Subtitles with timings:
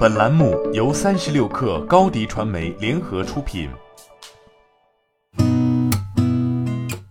[0.00, 3.68] 本栏目由三十六氪高低传媒联合出品。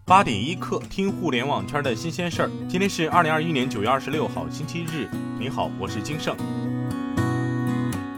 [0.04, 2.50] 八点一刻，听互联网圈的新鲜事儿。
[2.67, 5.08] 今天是二零二一年九月二十六号，星期日。
[5.38, 6.36] 你好，我是金盛。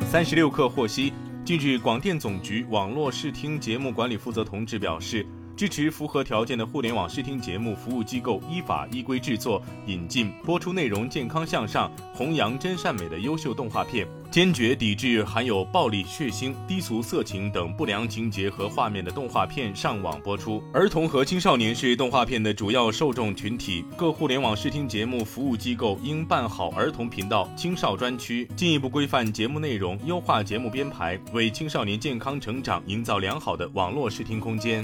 [0.10, 1.12] 三十六氪获悉，
[1.44, 5.28] 近日，广电总局网络视听节目管理负责同志表示。
[5.53, 20.63] 支持符合条件的互联网视听节目服务机构依法依规制作、引进、播出内容健康向上、弘扬真善美的优秀动画片，坚决抵制含有暴力、血腥、低俗、色情等不良情节和画面的动画片上网播出。
[20.72, 34.81] 儿童和青少年是动画片的主要受众群体，各互联网视听节目服务机构应办好儿童频道、青少专区，进一步规范节目内容，优化节目编排，为青少年健康成长营造良好的网络视听空间。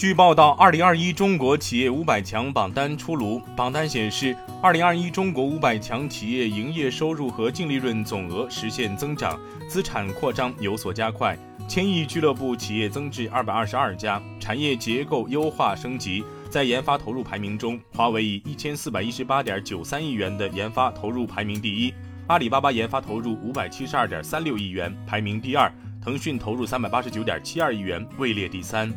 [0.00, 3.38] 据报道，二零二一中国企业五百强榜单出炉。
[3.54, 11.36] 榜单显示，二零二一中国五百强企业营业收入和净利润总额实现增长，资产扩张有所加快，
[11.68, 16.24] 千亿俱乐部企业增至二百二十二家，产业结构优化升级。
[16.48, 21.92] 在研发投入排名中，华为以一千四百一十八点九三亿元的研发投入排名第一，
[22.28, 25.70] 阿里巴巴研发投入五百七十二点三六亿元排名第二，
[26.02, 28.90] 腾讯投入三百八十九点七二亿元位列第三。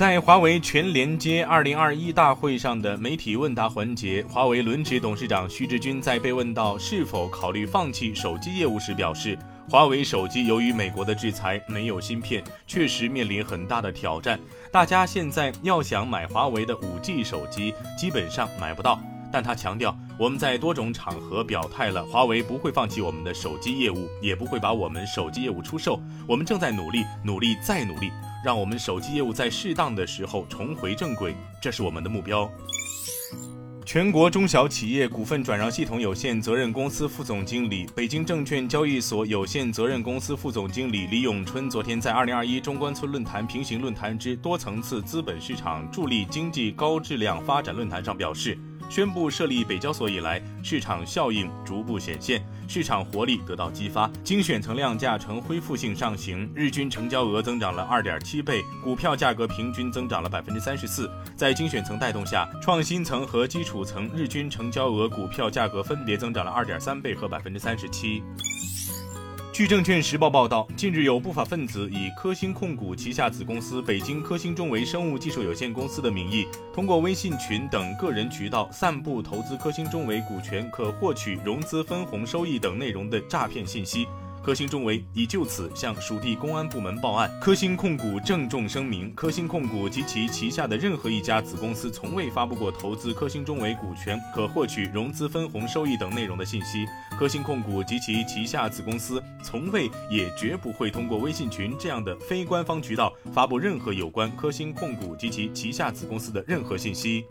[0.00, 14.40] 在华为全连接二零二一大会上的媒体问答环节，华为轮值董事长徐直军在被问到是否考虑放弃手机业务时表示，华为手机由于美国的制裁没有芯片，确实面临很大的挑战。
[14.72, 18.98] 大家现在要想买华为的五 G 手机，基本上买不到。
[19.30, 25.98] 但他强调，我们在多种场合表态了，华为不会放弃我们的手机业务，也不会把我们手机业务出售。
[26.28, 28.10] 我们正在努力，努力再努力。
[28.44, 32.46] 让我们手机业务在适当的时候重回正轨，这是我们的目标。
[33.86, 48.58] 全国中小企业股份转让系统有限责任公司副总经理、北京证券交易所有限责任公司副总经理李永春昨天在二零二一中关村论坛平行论坛之多层次资本市场助力经济高质量发展论坛上表示。
[48.90, 61.08] 宣布设立北交所以来，市场效应逐步显现，市场活力得到激发，精选层量价呈恢复性上行，日均成交额增长了二点七倍，股票价格平均增长了百分之三十四。
[61.36, 68.24] 在精选层带动下，创新层和基础层日均成交额、股票价格分别增长了二点三倍和百分之三十七。
[69.52, 84.06] 据证券时报报道，近日有不法分子以科兴控股旗下子公司北京科兴中维生物技术有限公司的名义，通过微信群等个人渠道散布投资科兴中维股权可获取融资分红收益等内容的诈骗信息。
[84.42, 87.30] 科兴中维已就此向属地公安部门报案。
[87.40, 96.86] 科兴控股郑重声明：科兴控股及其旗下的任何一家子公司从未发布过投资科兴中维股权可获取融资分红收益等内容的信息。
[97.18, 107.24] 科兴控股及其旗下子公司从未也绝不会通过微信群这样的非官方渠道发布任何有关科兴控股及其旗下子公司的任何信息。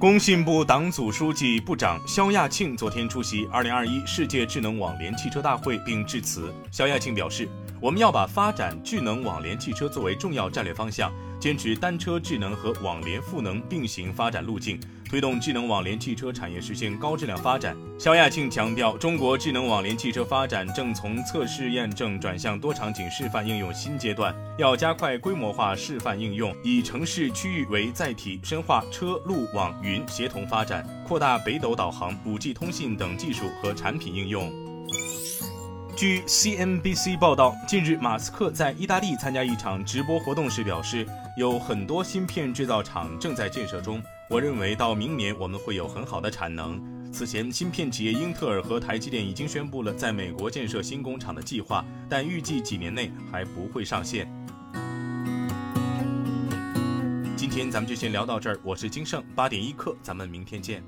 [0.00, 6.54] 工信部党组书记、部长肖亚庆昨天出席2021世界智能网联汽车大会并致辞。
[6.70, 7.48] 肖亚庆表示，
[7.80, 11.12] 我们要把发展智能网联汽车作为重要战略方向。
[11.40, 14.78] 坚持单车智能和网联赋能并行发展路径，
[15.08, 17.74] 推动智能网联汽车产业实现高质量发展。
[17.98, 34.52] 肖亚庆强调，中国智能网联汽车发展正从测试验证转向多场景示范应用新阶段，要加快规模化示范应用，以城市区域为载体，深化车路网云协同发展，扩大北斗导航、五 G 通信等技术和产品应用。
[35.96, 41.04] 据 CNBC 报道，近日马斯克在意大利参加一场直播活动时表示，
[41.36, 44.00] 有很多芯片制造厂正在建设中。
[44.30, 46.78] 我认为到明年我们会有很好的产能。
[47.10, 54.30] 此前，芯片企业英特尔和台积电已经宣布了在美国建设新工厂的计划，但预计几年内还不会上线。
[57.34, 60.82] 今天咱们就先聊到这儿，我是金盛八点一刻，咱们明天见。